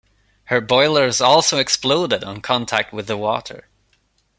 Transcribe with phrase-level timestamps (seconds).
[0.45, 3.67] Her boilers also exploded on contact with the water.